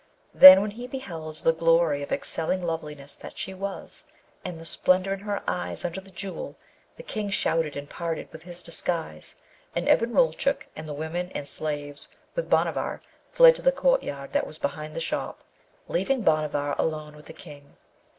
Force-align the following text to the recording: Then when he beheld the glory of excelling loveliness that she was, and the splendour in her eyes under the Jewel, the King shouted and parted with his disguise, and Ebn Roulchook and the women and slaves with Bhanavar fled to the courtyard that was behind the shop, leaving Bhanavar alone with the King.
Then 0.33 0.61
when 0.63 0.71
he 0.71 0.87
beheld 0.87 1.35
the 1.35 1.53
glory 1.53 2.01
of 2.01 2.11
excelling 2.11 2.63
loveliness 2.63 3.13
that 3.13 3.37
she 3.37 3.53
was, 3.53 4.03
and 4.43 4.59
the 4.59 4.65
splendour 4.65 5.13
in 5.13 5.19
her 5.19 5.43
eyes 5.47 5.85
under 5.85 6.01
the 6.01 6.09
Jewel, 6.09 6.55
the 6.97 7.03
King 7.03 7.29
shouted 7.29 7.75
and 7.75 7.87
parted 7.87 8.27
with 8.31 8.41
his 8.41 8.63
disguise, 8.63 9.35
and 9.75 9.87
Ebn 9.87 10.11
Roulchook 10.11 10.65
and 10.75 10.89
the 10.89 10.95
women 10.95 11.31
and 11.35 11.47
slaves 11.47 12.07
with 12.33 12.49
Bhanavar 12.49 13.01
fled 13.31 13.53
to 13.57 13.61
the 13.61 13.71
courtyard 13.71 14.33
that 14.33 14.47
was 14.47 14.57
behind 14.57 14.95
the 14.95 14.99
shop, 15.01 15.43
leaving 15.87 16.23
Bhanavar 16.23 16.73
alone 16.79 17.15
with 17.15 17.27
the 17.27 17.33
King. 17.33 17.77